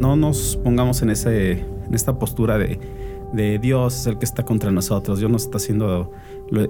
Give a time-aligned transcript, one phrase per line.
[0.00, 2.78] no nos pongamos en, ese, en esta postura de,
[3.32, 6.12] de Dios es el que está contra nosotros, Dios nos está haciendo,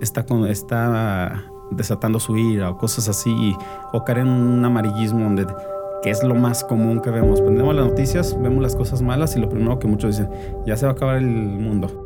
[0.01, 3.55] está, está desatando su ira o cosas así,
[3.93, 5.47] o caer en un amarillismo donde
[6.03, 7.41] que es lo más común que vemos.
[7.41, 10.31] Prendemos las noticias, vemos las cosas malas y lo primero que muchos dicen,
[10.67, 12.05] ya se va a acabar el mundo.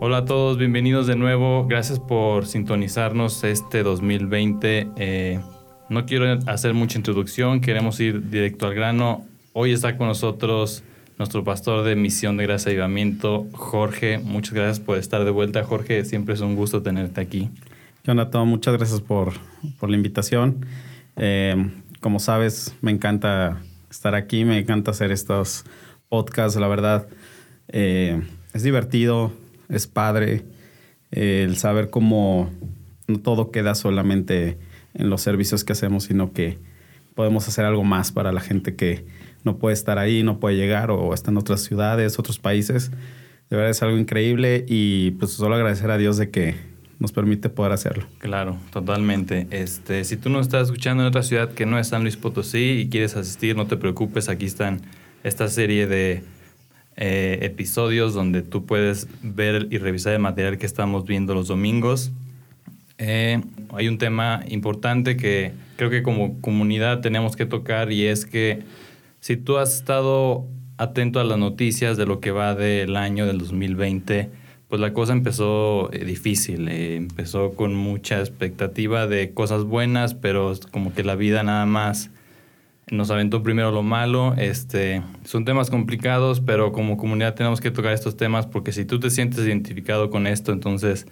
[0.00, 1.66] Hola a todos, bienvenidos de nuevo.
[1.68, 4.88] Gracias por sintonizarnos este 2020.
[4.96, 5.40] Eh,
[5.88, 9.26] no quiero hacer mucha introducción, queremos ir directo al grano.
[9.54, 10.82] Hoy está con nosotros
[11.18, 14.16] nuestro pastor de Misión de Gracia y Avivamiento, Jorge.
[14.16, 16.06] Muchas gracias por estar de vuelta, Jorge.
[16.06, 17.50] Siempre es un gusto tenerte aquí.
[18.02, 19.34] Jonathan, muchas gracias por,
[19.78, 20.64] por la invitación.
[21.16, 21.70] Eh,
[22.00, 23.60] como sabes, me encanta
[23.90, 25.66] estar aquí, me encanta hacer estos
[26.08, 27.06] podcasts, la verdad.
[27.68, 28.22] Eh,
[28.54, 29.32] es divertido,
[29.68, 30.46] es padre
[31.10, 32.50] eh, el saber cómo
[33.06, 34.56] no todo queda solamente
[34.94, 36.58] en los servicios que hacemos, sino que
[37.14, 39.04] podemos hacer algo más para la gente que
[39.44, 42.90] no puede estar ahí, no puede llegar o está en otras ciudades, otros países.
[43.50, 46.56] De verdad es algo increíble y pues solo agradecer a Dios de que
[46.98, 48.04] nos permite poder hacerlo.
[48.18, 49.48] Claro, totalmente.
[49.50, 52.82] Este, si tú no estás escuchando en otra ciudad que no es San Luis Potosí
[52.82, 54.80] y quieres asistir, no te preocupes, aquí están
[55.24, 56.22] esta serie de
[56.96, 62.12] eh, episodios donde tú puedes ver y revisar el material que estamos viendo los domingos.
[62.98, 63.40] Eh,
[63.74, 68.62] hay un tema importante que creo que como comunidad tenemos que tocar y es que
[69.22, 73.38] si tú has estado atento a las noticias de lo que va del año del
[73.38, 74.28] 2020,
[74.66, 80.92] pues la cosa empezó eh, difícil, empezó con mucha expectativa de cosas buenas, pero como
[80.92, 82.10] que la vida nada más
[82.90, 84.34] nos aventó primero lo malo.
[84.38, 88.98] Este, son temas complicados, pero como comunidad tenemos que tocar estos temas porque si tú
[88.98, 91.06] te sientes identificado con esto, entonces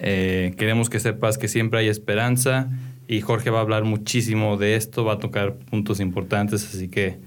[0.00, 2.68] eh, queremos que sepas que siempre hay esperanza
[3.06, 7.26] y Jorge va a hablar muchísimo de esto, va a tocar puntos importantes, así que...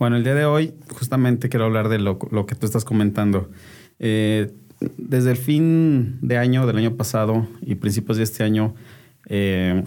[0.00, 3.50] Bueno, el día de hoy justamente quiero hablar de lo, que tú estás comentando.
[3.98, 4.50] Eh,
[4.96, 8.74] desde el fin de año, del año pasado y principios de este año,
[9.26, 9.84] eh,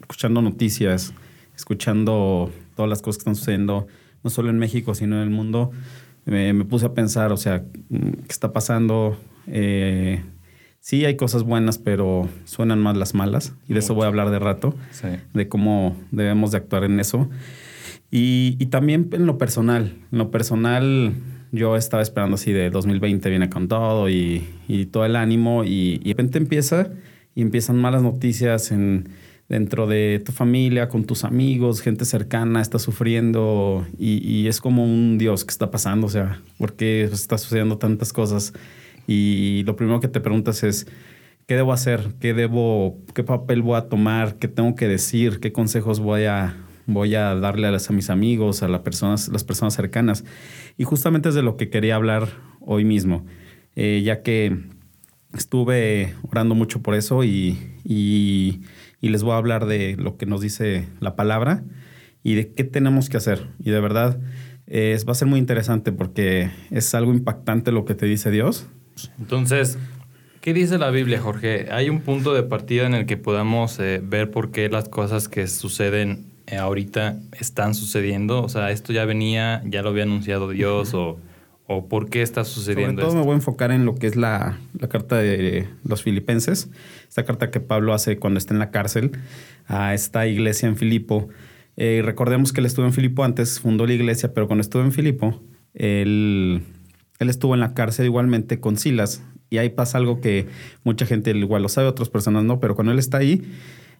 [0.00, 1.12] escuchando noticias,
[1.56, 3.88] escuchando todas las cosas que están sucediendo,
[4.22, 5.72] no solo en México, sino en el mundo,
[6.26, 9.18] me, puse a pensar, o sea, ¿qué está pasando?
[9.48, 10.22] Eh,
[10.78, 14.30] sí hay cosas buenas, pero suenan más las malas, y de eso voy a hablar
[14.30, 14.76] de rato,
[15.34, 17.28] de cómo debemos de actuar en eso.
[18.10, 21.14] Y, también en lo personal, en lo personal
[21.52, 24.46] yo estaba esperando así de 2020 viene con todo y,
[24.92, 26.90] todo el ánimo y, y de repente empieza
[27.34, 29.08] y empiezan malas noticias en
[29.50, 35.18] dentro de tu familia, con tus amigos, gente cercana, está sufriendo y, es como un
[35.18, 38.52] Dios que está pasando, o sea, ¿por qué está sucediendo tantas cosas?
[39.08, 40.86] Y lo primero que te preguntas es,
[41.48, 42.14] ¿qué debo hacer?
[42.20, 44.36] ¿Qué debo, qué papel voy a tomar?
[44.36, 45.40] ¿Qué tengo que decir?
[45.40, 46.56] ¿Qué consejos voy a,
[46.92, 50.24] voy a darle a, mis amigos, a las personas, las personas cercanas?
[50.76, 52.28] Y justamente es de lo que quería hablar
[52.60, 53.24] hoy mismo,
[53.76, 54.56] eh, ya que
[55.34, 57.58] estuve orando mucho por eso y
[59.00, 61.64] les voy a hablar de lo que nos dice la palabra
[62.22, 63.46] y de qué tenemos que hacer.
[63.58, 64.20] Y de verdad
[64.70, 68.66] va a ser muy interesante porque es algo impactante lo que te dice Dios.
[69.18, 69.78] Entonces,
[70.40, 71.68] ¿qué dice la Biblia, Jorge?
[71.70, 75.28] ¿Hay un punto de partida en el que podamos eh, ver por qué las cosas
[75.28, 78.42] que suceden ahorita están sucediendo?
[78.42, 81.18] O sea, esto ya venía, ya lo había anunciado Dios o
[81.72, 84.16] o por qué está sucediendo Sobre todo me voy a enfocar en lo que es
[84.16, 86.68] la, carta de los filipenses,
[87.08, 89.12] esta carta que Pablo hace cuando está en la cárcel
[89.68, 91.28] a esta iglesia en Filipo.
[91.76, 94.90] Eh, recordemos que él estuvo en Filipo antes, fundó la iglesia, pero cuando estuvo en
[94.90, 95.40] Filipo,
[95.74, 96.64] él,
[97.20, 99.22] él estuvo en la cárcel igualmente con Silas.
[99.48, 100.48] Y ahí pasa algo que
[100.82, 103.42] mucha gente igual lo sabe, otras personas no, pero cuando él está ahí,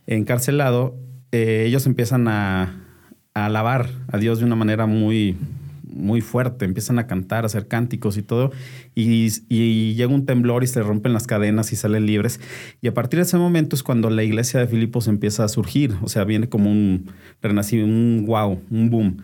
[0.09, 0.97] encarcelado,
[1.33, 2.85] eh, ellos empiezan a,
[3.35, 5.37] a alabar a Dios de una manera muy,
[5.93, 8.51] muy fuerte, empiezan a cantar, a hacer cánticos y todo,
[8.95, 9.31] y,
[9.95, 12.41] llega un temblor y se rompen las cadenas y salen libres.
[12.81, 15.95] Y a partir de ese momento es cuando la iglesia de Filipos empieza a surgir,
[16.03, 17.11] o sea, viene como un
[17.43, 19.17] renacimiento, un wow, un boom.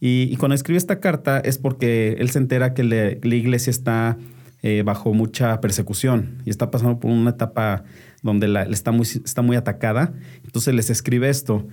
[0.00, 4.16] Y, cuando escribe esta carta es porque él se entera que la iglesia está
[4.62, 7.84] eh, bajo mucha persecución y está pasando por una etapa
[8.22, 10.12] donde la, está, muy, está muy atacada.
[10.44, 11.66] Entonces les escribe esto.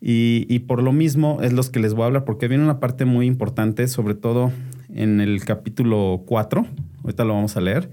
[0.00, 3.04] Y, por lo mismo es los que les voy a hablar, porque viene una parte
[3.04, 4.52] muy importante, sobre todo
[4.94, 6.66] en el capítulo 4,
[7.02, 7.90] ahorita lo vamos a leer,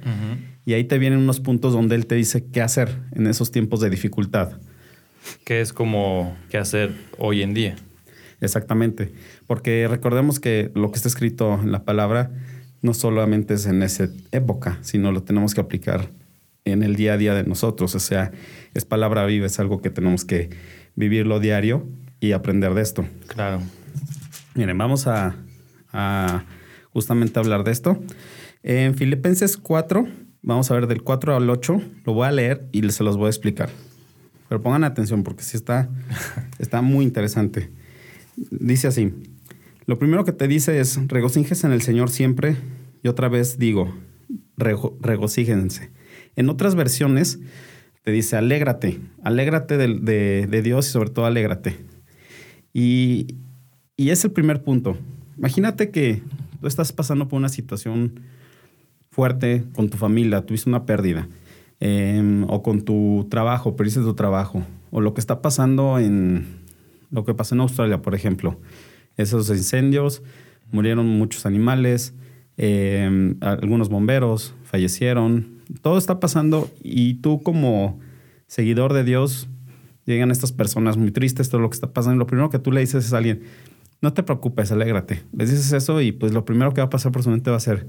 [0.65, 3.79] y ahí te vienen unos puntos donde él te dice qué hacer en esos tiempos
[3.79, 4.51] de dificultad.
[5.43, 7.75] ¿Qué es como qué hacer hoy en día?
[8.39, 9.11] Exactamente,
[9.47, 12.31] porque recordemos que lo que está escrito en la palabra
[12.85, 16.09] no solamente es en esa época, sino lo tenemos que aplicar
[16.63, 18.31] en el día a día de nosotros, o sea,
[18.73, 20.49] es palabra viva, es algo que tenemos que
[20.95, 21.85] vivirlo diario
[22.19, 23.05] y aprender de esto.
[23.27, 23.61] Claro.
[24.55, 25.35] Miren, vamos a,
[25.91, 26.45] a
[26.91, 28.01] justamente hablar de esto.
[28.63, 30.07] En Filipenses 4,
[30.41, 33.27] vamos a ver del 4 al 8, lo voy a leer y se los voy
[33.27, 33.69] a explicar.
[34.47, 35.89] Pero pongan atención porque sí está,
[36.59, 37.69] está muy interesante.
[38.37, 39.13] Dice así,
[39.85, 42.55] lo primero que te dice es, regocíjense en el Señor siempre.
[43.05, 43.93] Y otra vez digo,
[44.57, 45.91] regocíjense.
[46.35, 47.39] En otras versiones
[48.01, 51.75] te dice, alégrate, alégrate de, de, Dios y sobre todo alégrate.
[52.73, 53.35] Y,
[53.95, 54.97] y es el primer punto.
[55.37, 56.23] Imagínate que
[56.59, 58.21] tú estás pasando por una situación
[59.11, 61.27] fuerte con tu familia, tuviste una pérdida,
[61.79, 66.47] em, o con tu trabajo, perdiste tu trabajo, o lo que está pasando en
[67.11, 68.59] lo que pasó en Australia, por ejemplo.
[69.15, 70.23] Esos incendios,
[70.71, 72.15] murieron muchos animales,
[72.57, 77.99] em, algunos bomberos fallecieron, todo está pasando y tú como
[78.47, 79.49] seguidor de Dios,
[80.05, 82.71] llegan estas personas muy tristes, todo lo que está pasando, y lo primero que tú
[82.71, 83.41] le dices es a alguien,
[84.01, 85.23] no te preocupes, alégrate.
[85.35, 87.57] Les dices eso y pues lo primero que va a pasar por su mente va
[87.57, 87.87] a ser,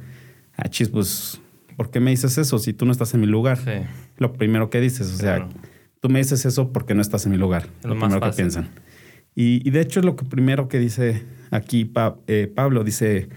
[0.57, 1.41] ah, chis, pues,
[1.77, 3.59] ¿por qué me dices eso si tú no estás en mi lugar?
[3.59, 3.87] Sí.
[4.17, 5.49] Lo primero que dices, o sea,
[6.01, 7.67] tú me dices eso porque no estás en mi lugar.
[7.83, 8.69] lo, primero que piensan.
[9.35, 11.93] Y, de hecho es lo que primero que dice aquí
[12.27, 13.29] eh, Pablo, dice,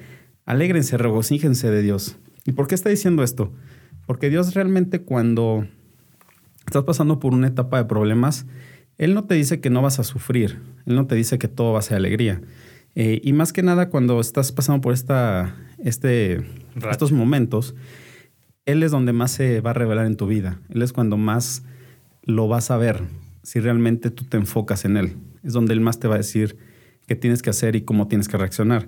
[0.49, 2.17] alégrense, regocíjense de Dios.
[2.43, 3.53] ¿Y por qué está diciendo esto?
[4.07, 5.67] Porque Dios realmente cuando
[6.65, 8.47] estás pasando por una etapa de problemas,
[8.97, 10.57] Él no te dice que no vas a sufrir,
[10.87, 12.41] Él no te dice que todo va a ser alegría.
[12.95, 16.43] Eh, y más que nada cuando estás pasando por esta, este,
[16.89, 17.75] estos momentos,
[18.65, 20.59] Él es donde más se va a revelar en tu vida.
[20.69, 21.61] Él es cuando más
[22.23, 23.03] lo vas a ver,
[23.43, 25.15] si realmente tú te enfocas en Él.
[25.43, 26.57] Es donde Él más te va a decir
[27.05, 28.87] qué tienes que hacer y cómo tienes que reaccionar.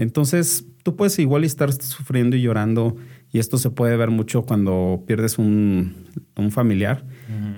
[0.00, 2.96] Entonces, tú puedes igual estar sufriendo y llorando,
[3.32, 5.94] y esto se puede ver mucho cuando pierdes un,
[6.50, 7.04] familiar.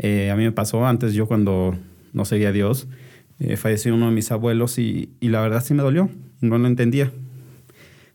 [0.01, 1.77] Eh, a mí me pasó antes, yo cuando
[2.13, 2.89] no seguía a Dios,
[3.39, 6.11] eh, falleció uno de mis abuelos y, y, la verdad sí me dolió,
[6.41, 7.13] no lo entendía.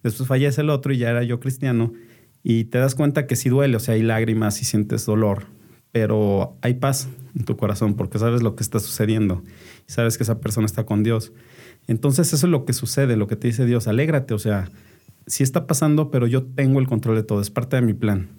[0.03, 1.93] Después fallece el otro y ya era yo cristiano
[2.43, 5.45] y te das cuenta que sí duele, o sea, hay lágrimas y sientes dolor,
[5.93, 7.07] pero hay paz
[7.37, 9.43] en tu corazón porque sabes lo que está sucediendo
[9.87, 11.31] y sabes que esa persona está con Dios.
[11.87, 14.69] Entonces eso es lo que sucede, lo que te dice Dios, alégrate, o sea,
[15.25, 18.29] sí está pasando, pero yo tengo el control de todo, es parte de mi plan.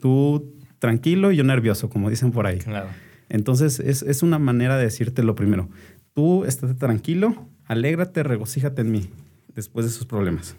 [0.00, 2.58] Tú tranquilo y yo nervioso, como dicen por ahí.
[2.58, 2.88] Claro.
[3.28, 5.68] Entonces es, es una manera de decirte lo primero.
[6.14, 9.10] Tú estate tranquilo, alégrate, regocíjate en mí
[9.54, 10.56] después de esos problemas.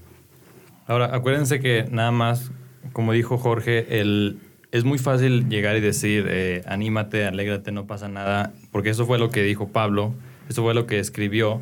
[0.85, 2.51] Ahora, acuérdense que nada más,
[2.93, 4.39] como dijo Jorge, el,
[4.71, 9.17] es muy fácil llegar y decir, eh, anímate, alégrate, no pasa nada, porque eso fue
[9.17, 10.13] lo que dijo Pablo,
[10.49, 11.61] eso fue lo que escribió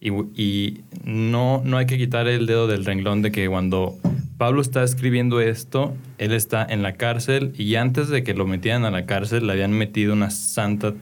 [0.00, 3.98] y, no, no hay que quitar el dedo del renglón de que cuando
[4.38, 8.86] Pablo está escribiendo esto, él está en la cárcel y antes de que lo metieran
[8.86, 10.94] a la cárcel le habían metido una santa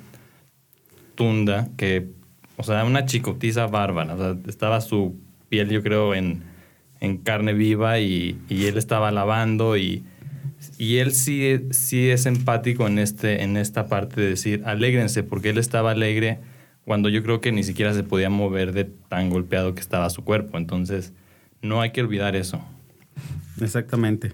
[1.15, 2.09] tunda que,
[2.56, 4.15] o sea, una chicotiza bárbara.
[4.15, 5.17] O sea, estaba su
[5.49, 6.43] piel, yo creo, en,
[7.01, 10.03] en carne viva y, y, él estaba lavando y,
[10.78, 15.50] y él sí, sí es empático en, este, en esta parte de decir, alégrense, porque
[15.50, 16.38] él estaba alegre
[16.84, 20.25] cuando yo creo que ni siquiera se podía mover de tan golpeado que estaba su
[20.25, 20.56] cuerpo.
[20.56, 21.12] Entonces,
[21.62, 22.62] no hay que olvidar eso.
[23.60, 24.32] Exactamente.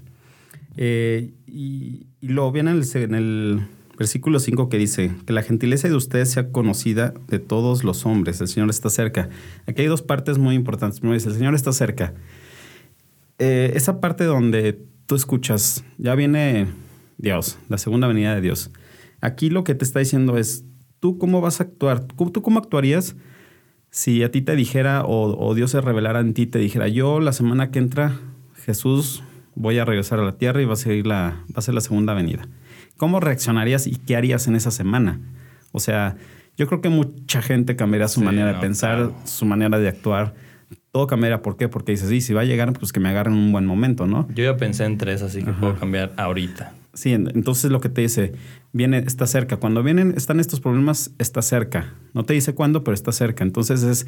[0.77, 3.67] Eh, y, luego viene en el,
[3.99, 8.41] versículo 5 que dice, que la gentileza de ustedes sea conocida de todos los hombres,
[8.41, 9.29] el Señor está cerca.
[9.67, 11.01] Aquí hay dos partes muy importantes.
[11.01, 12.13] Primero dice, el Señor está cerca.
[13.39, 16.69] Eh, esa parte donde tú escuchas, ya viene
[17.19, 18.71] Dios, la segunda venida de Dios.
[19.21, 20.65] Aquí lo que te está diciendo es,
[21.01, 22.05] ¿tú cómo vas a actuar?
[22.05, 23.17] ¿Tú cómo actuarías
[23.91, 27.33] si a ti te dijera o, Dios se revelara en ti, te dijera, yo la
[27.33, 28.19] semana que entra,
[28.65, 29.23] Jesús,
[29.55, 31.81] voy a regresar a la tierra y va a, seguir la, va a ser la
[31.81, 32.49] segunda venida?
[32.97, 35.21] ¿Cómo reaccionarías y qué harías en esa semana?
[35.71, 36.17] O sea,
[36.57, 40.35] yo creo que mucha gente cambiaría su manera de pensar, su manera de actuar.
[40.93, 41.43] Todo cambiaría.
[41.43, 41.69] ¿Por qué?
[41.69, 44.07] Porque dices, sí, si va a llegar, pues que me agarren en un buen momento,
[44.07, 44.29] ¿no?
[44.35, 46.73] Yo ya pensé en tres, así que puedo cambiar ahorita.
[46.95, 48.33] Sí, entonces lo que te dice,
[48.73, 49.57] viene, está cerca.
[49.57, 51.93] Cuando vienen, están estos problemas, está cerca.
[52.13, 53.43] No te dice cuándo, pero está cerca.
[53.43, 54.07] Entonces es,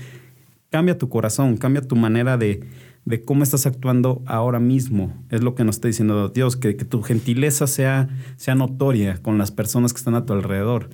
[0.70, 2.61] cambia tu corazón, cambia tu manera de,
[3.04, 5.12] de cómo estás actuando ahora mismo.
[5.30, 9.37] Es lo que nos está diciendo Dios, que, que tu gentileza sea, sea notoria con
[9.37, 10.90] las personas que están a tu alrededor.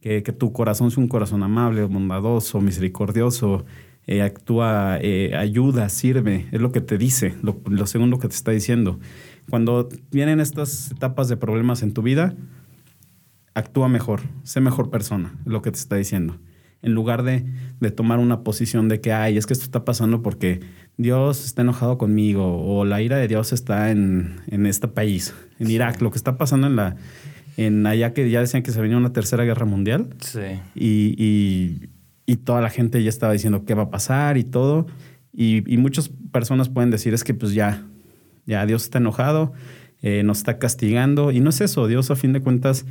[0.00, 3.64] Que, que tu corazón sea un corazón amable, bondadoso, misericordioso,
[4.06, 6.46] eh, actúa, eh, ayuda, sirve.
[6.52, 8.98] Es lo que te dice, lo, lo segundo que te está diciendo.
[9.50, 12.34] Cuando vienen estas etapas de problemas en tu vida,
[13.54, 16.38] actúa mejor, sé mejor persona, lo que te está diciendo.
[16.82, 17.44] En lugar de,
[17.92, 20.60] tomar una posición de que, ay, es que esto está pasando porque
[20.96, 26.00] Dios está enojado conmigo o la ira de Dios está en, este país, en Irak,
[26.00, 26.96] lo que está pasando en la,
[27.56, 30.08] en allá que ya decían que se venía una tercera guerra mundial.
[30.18, 30.40] Sí.
[30.74, 31.88] Y, y,
[32.32, 34.86] y, toda la gente ya estaba diciendo qué va a pasar y todo.
[35.32, 37.82] Y, muchas personas pueden decir, es que pues ya,
[38.46, 39.52] ya Dios está enojado,
[40.02, 41.30] eh, nos está castigando.
[41.30, 42.86] Y no es eso, Dios a fin de cuentas,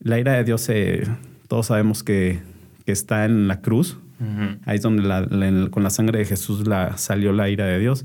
[0.00, 1.06] la ira de Dios, eh,
[1.48, 2.40] todos sabemos que,
[2.86, 3.98] está en la cruz.
[4.64, 8.04] Ahí es donde con la sangre de Jesús la, salió la ira de Dios.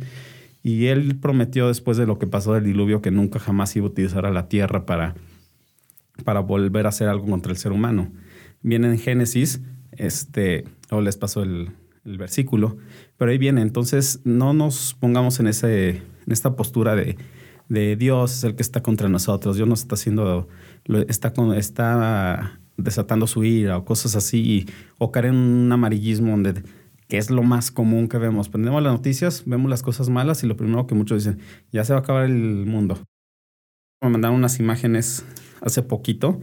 [0.63, 3.89] Y él prometió después de lo que pasó del diluvio que nunca jamás iba a
[3.89, 5.13] utilizar a la tierra para,
[6.23, 8.11] para volver a hacer algo contra el ser humano.
[8.61, 11.71] Viene en Génesis, este, o les pasó el,
[12.05, 12.77] el versículo,
[13.17, 13.61] pero ahí viene.
[13.61, 17.17] Entonces, no nos pongamos en, ese, en esta postura de,
[17.71, 20.49] de Dios es el que está contra nosotros, Dios nos está haciendo,
[21.07, 24.65] está, está desatando su ira o cosas así,
[24.97, 26.63] o caer en un amarillismo donde
[27.07, 28.47] que es lo más común que vemos.
[28.47, 31.91] Prendemos las noticias, vemos las cosas malas y lo primero que muchos dicen, ya se
[31.93, 32.97] va a acabar el mundo.
[34.01, 35.25] Me mandaron unas imágenes
[35.61, 36.41] hace poquito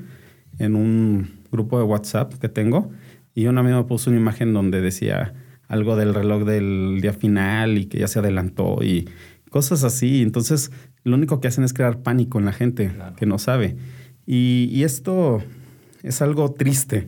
[0.59, 2.91] en un grupo de WhatsApp que tengo
[3.39, 5.33] y un amigo me puso una imagen donde decía
[5.69, 9.09] algo del reloj del día final y que ya se adelantó y
[9.49, 10.23] cosas así.
[10.23, 10.73] Entonces,
[11.05, 13.77] lo único que hacen es crear pánico en la gente que no sabe.
[14.27, 15.41] Y, esto
[16.03, 17.07] es algo triste.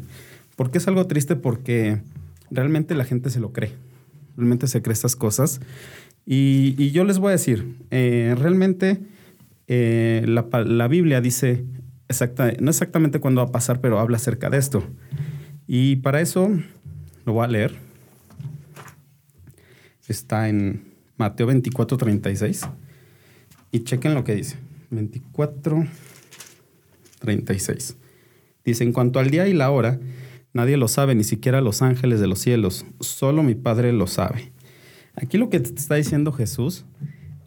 [0.55, 1.35] ¿Por qué es algo triste?
[1.35, 2.01] Porque
[2.49, 3.73] realmente la gente se lo cree.
[4.37, 5.61] Realmente se cree estas cosas.
[6.25, 9.01] Y, yo les voy a decir, eh, realmente
[9.67, 11.65] eh, la, la, Biblia dice
[12.09, 14.85] exacta, no exactamente cuándo va a pasar, pero habla acerca de esto.
[15.73, 16.51] Y para eso
[17.25, 17.77] lo voy a leer.
[20.09, 20.83] Está en
[21.17, 22.69] Mateo 24, 36.
[23.71, 24.57] Y chequen lo que dice.
[24.91, 25.87] 24,
[27.21, 27.97] 36.
[28.65, 30.01] Dice, en cuanto al día y la hora,
[30.53, 32.85] nadie lo sabe, ni siquiera los ángeles de los cielos.
[32.99, 34.51] Solo mi Padre lo sabe.
[35.15, 36.85] Aquí lo que te está diciendo Jesús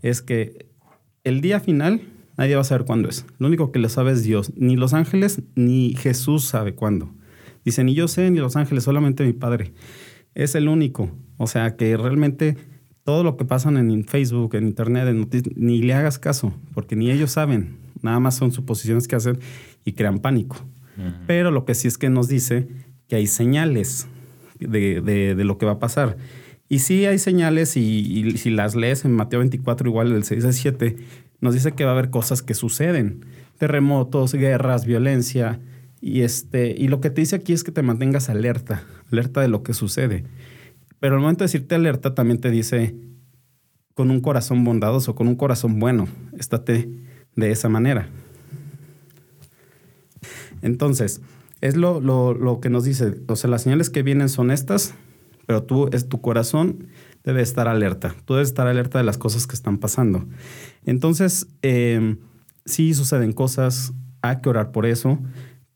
[0.01, 0.67] es que
[1.25, 2.03] el día final
[2.37, 3.25] nadie va a saber cuándo es.
[3.37, 4.53] Lo único que lo sabe es Dios.
[4.55, 7.13] Ni los ángeles ni Jesús sabe cuándo.
[7.65, 9.73] Dice, ni yo sé, ni los ángeles, solamente mi Padre.
[10.35, 11.11] Es el único.
[11.37, 12.57] O sea, que realmente
[13.03, 16.95] todo lo que pasan en Facebook, en Internet, en noticias, ni le hagas caso, porque
[16.95, 17.77] ni ellos saben.
[18.01, 19.39] Nada más son suposiciones que hacen
[19.85, 20.57] y crean pánico.
[21.25, 22.67] Pero lo que sí es que nos dice
[23.07, 24.07] que hay señales
[24.59, 26.17] de, lo que va a pasar.
[26.69, 30.53] Y sí hay señales, y, si las lees en Mateo 24, igual del 6 al
[30.53, 30.95] 7,
[31.41, 33.25] nos dice que va a haber cosas que suceden.
[33.57, 35.59] Terremotos, guerras, violencia,
[36.05, 39.47] y, este, y lo que te dice aquí es que te mantengas alerta, alerta de
[39.47, 40.25] lo que sucede.
[40.99, 42.93] Pero al momento de decirte alerta también te dice
[43.93, 46.89] con un corazón bondadoso, con un corazón bueno, estate
[47.37, 48.09] de esa manera.
[50.61, 51.21] Entonces,
[51.61, 54.95] es lo, lo, que nos dice, o sea, las señales que vienen son estas,
[55.45, 56.87] pero tú, es tu corazón
[57.23, 60.27] debe estar alerta, tú debes estar alerta de las cosas que están pasando.
[60.83, 62.17] Entonces, eh,
[62.65, 65.19] sí suceden cosas, hay que orar por eso,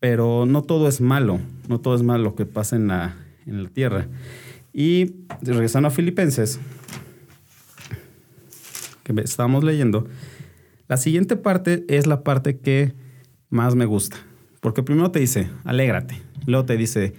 [0.00, 3.62] pero no todo es malo, no todo es malo lo que pasa en la, en
[3.64, 4.06] la tierra.
[4.72, 6.60] Y regresando a Filipenses,
[9.02, 10.06] que estamos leyendo,
[10.86, 12.92] la siguiente parte es la parte que
[13.50, 14.16] más me gusta.
[14.60, 16.20] Porque primero te dice, alégrate.
[16.46, 17.14] Luego te dice,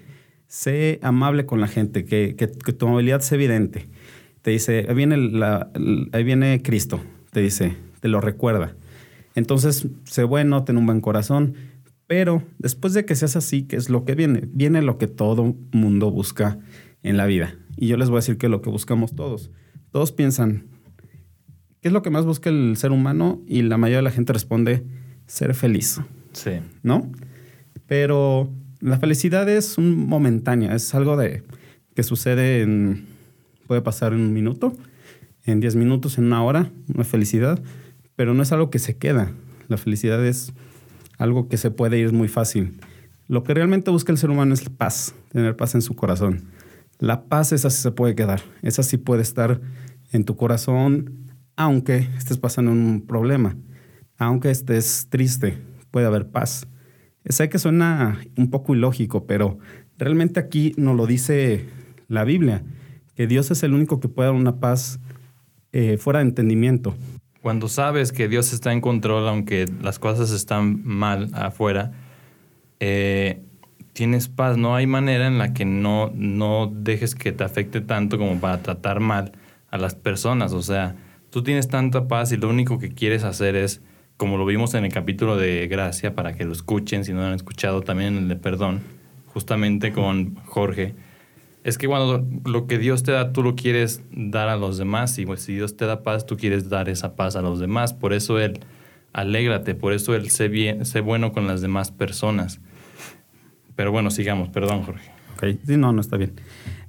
[0.47, 3.87] sé amable con la gente, que, que, tu amabilidad sea evidente.
[4.41, 5.69] Te dice, ahí viene, la,
[6.11, 6.99] ahí viene Cristo.
[7.31, 8.75] Te dice, te lo recuerda.
[9.35, 11.55] Entonces, sé bueno, ten un buen corazón,
[12.09, 14.49] pero después de que seas así, ¿qué es lo que viene?
[14.51, 16.57] Viene lo que todo mundo busca
[17.03, 17.55] en la vida.
[17.77, 19.51] Y yo les voy a decir que lo que buscamos todos.
[19.91, 20.65] Todos piensan,
[21.81, 23.43] ¿qué es lo que más busca el ser humano?
[23.45, 24.83] Y la mayoría de la gente responde,
[25.27, 26.01] ser feliz.
[26.33, 26.53] Sí.
[26.81, 27.11] ¿No?
[27.85, 31.43] Pero la felicidad es un momentánea, es algo de
[31.93, 33.05] que sucede en,
[33.67, 34.73] puede pasar en un minuto,
[35.43, 37.61] en diez minutos, en una hora, una felicidad,
[38.15, 39.31] pero no es algo que se queda.
[39.67, 40.53] La felicidad es
[41.19, 42.79] algo que se puede ir muy fácil.
[43.27, 46.45] Lo que realmente busca el ser humano es paz, tener paz en su corazón.
[46.97, 49.61] La paz esa sí se puede quedar, esa sí puede estar
[50.11, 53.55] en tu corazón, aunque estés pasando un problema,
[54.17, 55.57] aunque estés triste,
[55.91, 56.67] puede haber paz.
[57.25, 59.59] Sé que suena un poco ilógico, pero
[59.97, 61.65] realmente aquí nos lo dice
[62.07, 62.63] la Biblia,
[63.15, 64.99] que Dios es el único que puede dar una paz
[65.71, 66.95] eh, fuera de entendimiento.
[67.41, 71.91] Cuando sabes que Dios está en control, aunque las cosas están mal afuera,
[72.79, 73.41] eh,
[73.93, 74.57] tienes paz.
[74.57, 78.61] No hay manera en la que no, no dejes que te afecte tanto como para
[78.61, 79.31] tratar mal
[79.71, 80.51] a las personas.
[80.53, 80.95] O sea,
[81.29, 83.81] tú tienes tanta paz y lo único que quieres hacer es,
[84.17, 87.27] como lo vimos en el capítulo de Gracia, para que lo escuchen, si no lo
[87.27, 88.81] han escuchado, también en el de Perdón,
[89.27, 90.95] justamente con Jorge
[91.69, 95.17] es que cuando lo que Dios te da, tú lo quieres dar a los demás.
[95.19, 97.93] Y pues, si Dios te da paz, tú quieres dar esa paz a los demás.
[97.93, 98.59] Por eso Él,
[99.13, 102.59] alégrate, por eso Él sé, bien, sé bueno con las demás personas.
[103.75, 105.09] Pero bueno, sigamos, perdón, Jorge.
[105.35, 106.33] Ok, sí, no, no está bien.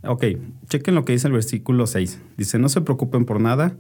[0.03, 0.25] Ok,
[0.69, 2.21] chequen lo que dice el versículo 6.
[2.37, 3.77] Dice, no se preocupen por nada,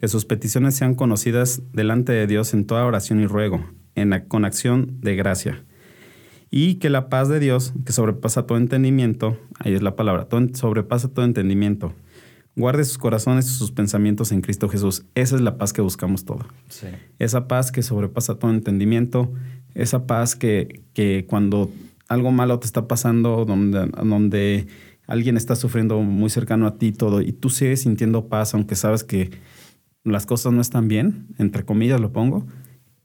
[0.00, 4.44] que sus peticiones sean conocidas delante de Dios en toda oración y ruego, en, con
[4.44, 5.64] acción de gracia.
[6.54, 11.08] Y que la paz de Dios, que sobrepasa todo entendimiento, ahí es la palabra, sobrepasa
[11.08, 11.94] todo entendimiento,
[12.54, 15.06] guarde sus corazones y sus pensamientos en Cristo Jesús.
[15.14, 16.44] Esa es la paz que buscamos todo.
[17.18, 19.32] Esa paz que sobrepasa todo entendimiento,
[19.74, 21.70] esa paz que, que cuando
[22.06, 24.66] algo malo te está pasando, donde, donde
[25.06, 29.04] alguien está sufriendo muy cercano a ti todo, y tú sigues sintiendo paz, aunque sabes
[29.04, 29.30] que
[30.04, 32.46] las cosas no están bien, entre comillas lo pongo,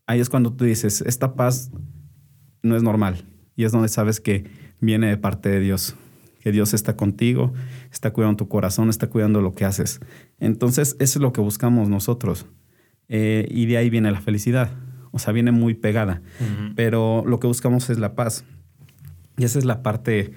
[0.05, 1.71] ahí es cuando tú dices, esta paz
[2.61, 3.23] no es normal.
[3.57, 4.45] Y es donde sabes que
[4.79, 5.95] viene de parte de Dios,
[6.39, 7.53] que Dios está contigo,
[7.91, 9.99] está cuidando tu corazón, está cuidando lo que haces.
[10.39, 12.45] Entonces, eso es lo que buscamos nosotros.
[13.09, 14.71] Eh, y de ahí viene la felicidad.
[15.11, 16.21] O sea, viene muy pegada.
[16.75, 18.45] Pero lo que buscamos es la paz.
[19.37, 20.31] Y esa es la parte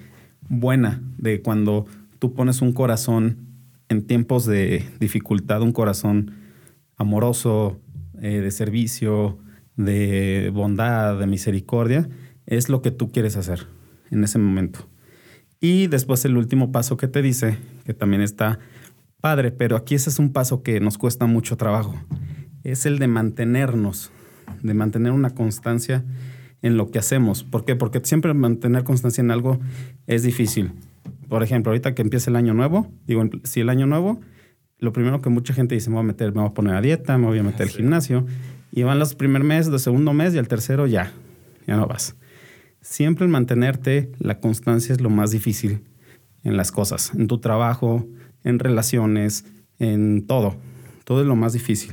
[0.49, 1.85] buena de cuando
[2.17, 3.37] tú pones un corazón
[3.89, 6.33] en tiempos de dificultad, un corazón
[6.97, 7.79] amoroso,
[8.21, 9.37] eh, de servicio,
[9.75, 12.09] de bondad, de misericordia,
[12.51, 13.65] es lo que tú quieres hacer
[14.11, 14.87] en ese momento.
[15.61, 18.59] Y después el último paso que te dice, que también está
[19.21, 21.95] padre, pero aquí ese es un paso que nos cuesta mucho trabajo,
[22.63, 24.11] es el de mantenernos,
[24.61, 26.03] de mantener una constancia
[26.61, 27.43] en lo que hacemos.
[27.43, 27.75] ¿Por qué?
[27.75, 29.59] Porque siempre mantener constancia en algo
[30.05, 30.73] es difícil.
[31.29, 34.19] Por ejemplo, ahorita que empieza el año nuevo, digo, si el año nuevo,
[34.79, 36.81] lo primero que mucha gente dice, me voy a meter, me voy a poner a
[36.81, 38.25] dieta, me voy a meter al gimnasio,
[38.71, 41.13] y van los primer mes, el segundo mes y el tercero ya,
[41.65, 42.15] ya no vas.
[42.81, 45.83] Siempre el mantenerte, la constancia es lo más difícil
[46.43, 48.07] en las cosas, en tu trabajo,
[48.43, 49.45] en relaciones,
[49.77, 50.55] en todo.
[51.03, 51.91] Todo es lo más difícil.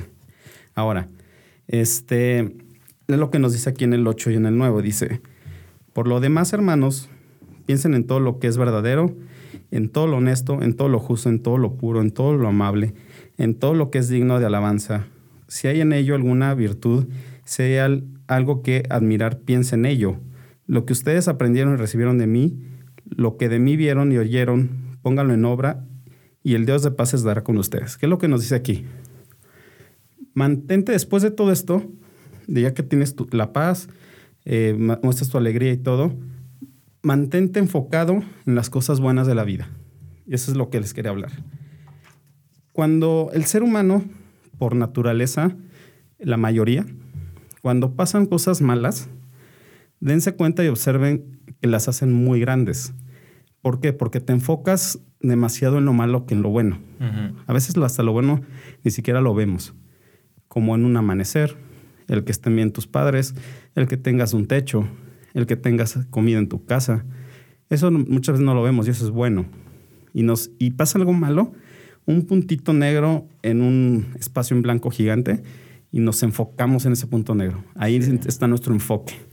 [0.73, 1.07] Ahora,
[1.67, 2.39] este,
[3.07, 4.81] es lo que nos dice aquí en el 8 y en el 9.
[4.81, 5.21] Dice,
[5.93, 7.07] por lo demás, hermanos,
[7.67, 9.15] piensen en todo lo que es verdadero,
[9.69, 12.47] en todo lo honesto, en todo lo justo, en todo lo puro, en todo lo
[12.47, 12.95] amable,
[13.37, 15.05] en todo lo que es digno de alabanza.
[15.47, 17.05] Si hay en ello alguna virtud,
[17.43, 20.19] si hay algo que admirar, piensen en ello.
[20.69, 22.59] Lo que ustedes aprendieron y recibieron de mí,
[23.03, 24.69] lo que de mí vieron y oyeron,
[25.01, 25.83] pónganlo en obra
[26.43, 27.97] y el Dios de paz les dará con ustedes.
[27.97, 28.85] ¿Qué es lo que nos dice aquí?
[30.35, 31.83] Mantente después de todo esto,
[32.45, 33.89] de ya que tienes la paz,
[34.45, 36.15] eh, muestras tu alegría y todo,
[37.01, 39.71] mantente enfocado en las cosas buenas de la vida.
[40.27, 41.31] Y eso es lo que les quería hablar.
[42.73, 44.03] Cuando el ser humano,
[44.59, 45.55] por naturaleza,
[46.19, 46.85] la mayoría,
[47.63, 49.09] cuando pasan cosas malas,
[49.99, 52.93] dense cuenta y observen que las hacen muy grandes.
[53.61, 53.93] ¿Por qué?
[53.93, 56.79] Porque te enfocas demasiado en lo malo que en lo bueno.
[57.45, 58.41] A veces hasta lo bueno
[58.83, 59.73] ni siquiera lo vemos.
[60.47, 61.57] Como en un amanecer,
[62.07, 63.35] el que estén bien tus padres,
[63.75, 64.87] el que tengas un techo,
[65.33, 67.05] el que tengas comida en tu casa.
[67.69, 69.45] Eso muchas veces no lo vemos y eso es bueno.
[70.13, 71.53] Y, nos, y pasa algo malo,
[72.05, 75.43] un puntito negro en un espacio en blanco gigante
[75.91, 77.63] y nos enfocamos en ese punto negro.
[77.75, 79.28] Ahí está nuestro enfoque.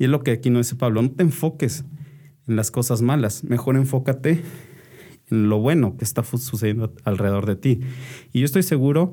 [0.00, 1.84] Y es lo que aquí nos dice Pablo, no te enfoques
[2.48, 4.42] en las cosas malas, mejor enfócate
[5.30, 7.80] en lo bueno que está sucediendo alrededor de ti.
[8.32, 9.12] Y yo estoy seguro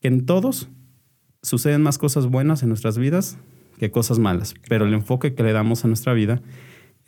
[0.00, 0.68] que en todos
[1.42, 3.36] suceden más cosas buenas en nuestras vidas
[3.78, 6.40] que cosas malas, pero el enfoque que le damos a nuestra vida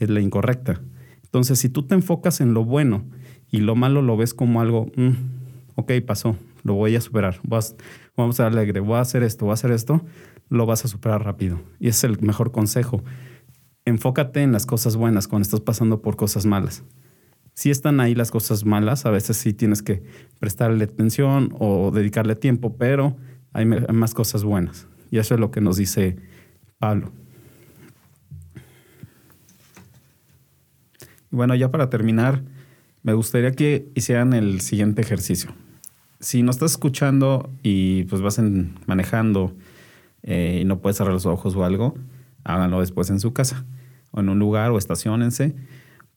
[0.00, 0.82] es la incorrecta.
[1.22, 3.04] Entonces, si tú te enfocas en lo bueno
[3.48, 5.10] y lo malo lo ves como algo, mm,
[5.76, 7.38] ok, pasó, lo voy a superar,
[8.16, 10.04] vamos a alegre, voy a hacer esto, voy a hacer esto,
[10.48, 11.60] lo vas a superar rápido.
[11.80, 13.02] Y ese es el mejor consejo.
[13.84, 16.82] Enfócate en las cosas buenas cuando estás pasando por cosas malas.
[17.54, 20.02] Si están ahí las cosas malas, a veces sí tienes que
[20.40, 23.16] prestarle atención o dedicarle tiempo, pero
[23.52, 24.88] hay más cosas buenas.
[25.10, 26.16] Y eso es lo que nos dice
[26.78, 27.12] Pablo.
[31.30, 32.42] Bueno, ya para terminar,
[33.02, 35.54] me gustaría que hicieran el siguiente ejercicio.
[36.20, 38.40] Si no estás escuchando y pues vas
[38.86, 39.54] manejando
[40.24, 41.94] eh, y no puedes cerrar los ojos o algo,
[42.42, 43.64] háganlo después en su casa
[44.10, 45.54] o en un lugar o estacionense.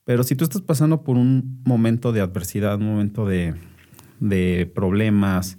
[0.04, 3.54] Pero si tú estás pasando por un momento de adversidad, un momento de,
[4.18, 5.58] de problemas,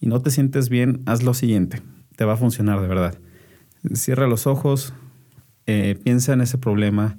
[0.00, 1.82] y no te sientes bien, haz lo siguiente.
[2.16, 3.18] Te va a funcionar de verdad.
[3.94, 4.94] Cierra los ojos,
[5.66, 7.18] eh, piensa en ese problema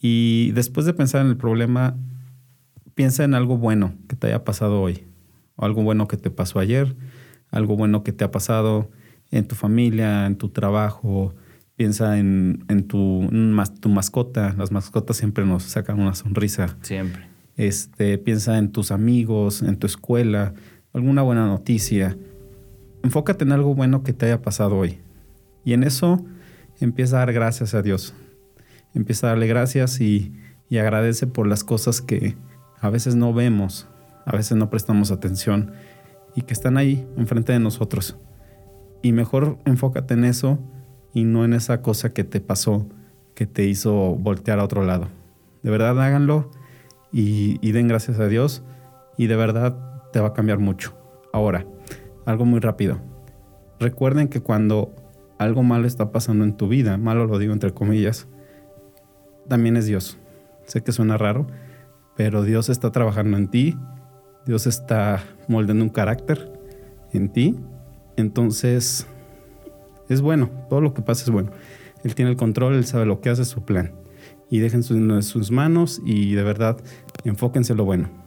[0.00, 1.96] y después de pensar en el problema,
[2.94, 5.04] piensa en algo bueno que te haya pasado hoy,
[5.56, 6.94] o algo bueno que te pasó ayer,
[7.50, 8.90] algo bueno que te ha pasado
[9.36, 11.34] en tu familia, en tu trabajo.
[11.76, 13.28] Piensa en, en tu,
[13.80, 14.54] tu mascota.
[14.56, 16.76] Las mascotas siempre nos sacan una sonrisa.
[16.82, 17.26] Siempre.
[17.56, 20.54] Este, piensa en tus amigos, en tu escuela
[20.92, 22.16] alguna buena noticia.
[23.02, 24.98] Enfócate en algo bueno que te haya pasado hoy.
[25.64, 26.24] Y en eso
[26.80, 28.14] empieza a dar gracias a Dios.
[28.94, 30.32] Empieza a darle gracias y
[30.68, 32.36] y agradece por las cosas que
[32.80, 33.86] a veces no vemos,
[34.24, 35.72] a veces no prestamos atención
[36.34, 38.16] y que están ahí enfrente de nosotros.
[39.04, 40.58] Y mejor enfócate en eso
[41.12, 42.86] y no en esa cosa que te pasó,
[43.34, 45.08] que te hizo voltear a otro lado.
[45.62, 46.50] De verdad háganlo
[47.12, 48.62] y, den gracias a Dios
[49.18, 49.76] y de verdad
[50.10, 50.96] te va a cambiar mucho.
[51.34, 51.66] Ahora,
[52.24, 52.98] algo muy rápido.
[53.78, 54.94] Recuerden que cuando
[55.38, 58.26] algo malo está pasando en tu vida, malo lo digo entre comillas,
[59.48, 60.16] también es Dios.
[60.64, 61.46] Sé que suena raro,
[62.16, 63.76] pero Dios está trabajando en ti,
[64.46, 66.58] Dios está moldeando un carácter
[67.12, 67.60] en ti,
[68.16, 69.06] entonces
[70.08, 71.50] es bueno, todo lo que pasa es bueno.
[72.04, 73.92] Él tiene el control, él sabe lo que hace, su plan.
[74.50, 76.76] Y dejen en sus manos y de verdad
[77.24, 78.24] enfóquense en lo bueno.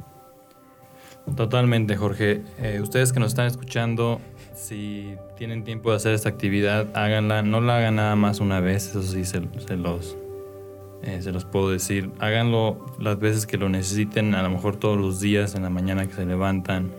[1.35, 2.41] Totalmente, Jorge.
[2.59, 4.21] Eh, ustedes que nos están escuchando,
[4.55, 7.43] si tienen tiempo de hacer esta actividad, háganla.
[7.43, 9.41] No la hagan nada más una vez, eso sí se,
[9.75, 10.17] los,
[11.03, 12.11] eh, se los puedo decir.
[12.19, 16.07] Háganlo las veces que lo necesiten, a lo mejor todos los días, en la mañana
[16.07, 16.91] que se levantan,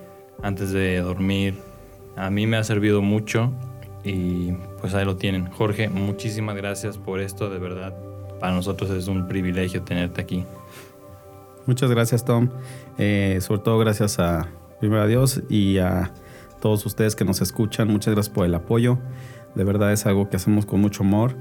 [0.43, 1.55] antes de dormir.
[2.19, 3.53] A mí me ha servido mucho
[4.05, 5.51] y pues ahí lo tienen.
[5.51, 7.95] Jorge, muchísimas gracias por esto, de verdad.
[8.41, 10.45] Para nosotros es un privilegio tenerte aquí.
[11.67, 12.49] Muchas gracias, Tom.
[12.99, 14.49] Eh, sobre todo gracias a
[14.81, 16.13] primero Dios y a
[16.61, 17.89] todos ustedes que nos escuchan.
[17.89, 18.99] Muchas gracias por el apoyo.
[19.55, 21.37] De verdad es algo que hacemos con mucho amor.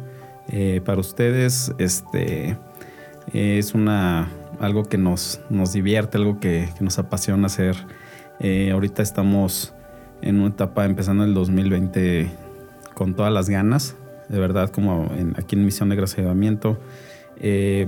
[0.50, 2.58] Eh, para ustedes, este
[3.34, 7.76] es una algo que nos, nos divierte, algo que, nos apasiona hacer.
[8.40, 9.74] Eh, ahorita estamos
[10.22, 12.30] en una etapa empezando el 2020
[12.94, 13.96] con todas las ganas,
[14.30, 16.80] de verdad, como aquí en Misión de Graciamiento.
[17.40, 17.88] Eh,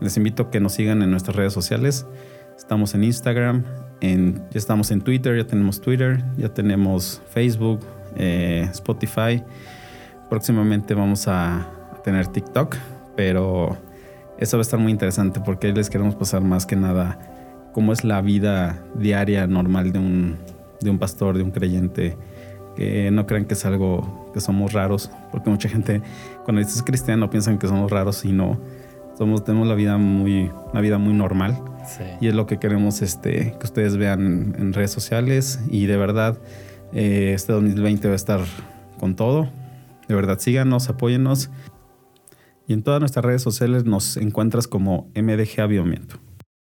[0.00, 2.06] les invito a que nos sigan en nuestras redes sociales.
[2.56, 3.64] Estamos en Instagram,
[4.00, 7.80] en, ya estamos en Twitter, ya tenemos Twitter, ya tenemos Facebook,
[8.16, 9.42] eh, Spotify.
[10.28, 11.66] Próximamente vamos a,
[12.04, 12.76] tener TikTok,
[13.14, 13.76] pero
[14.38, 17.18] eso va a estar muy interesante porque les queremos pasar más que nada
[17.74, 20.38] cómo es la vida diaria normal de un,
[20.80, 22.16] de un pastor, de un creyente.
[22.76, 26.00] Que no crean que es algo que somos raros, porque mucha gente
[26.44, 28.58] cuando dices cristiano piensan que somos raros y no.
[29.18, 31.60] Somos, tenemos la vida muy, una vida muy normal
[32.20, 35.60] y es lo que queremos este, que ustedes vean en redes sociales.
[35.68, 36.38] Y de verdad,
[36.92, 38.40] eh, este 2020 va a estar
[38.98, 39.50] con todo.
[40.08, 41.50] De verdad, síganos, apóyennos.
[42.66, 46.16] Y en todas nuestras redes sociales nos encuentras como MDG Avivamiento.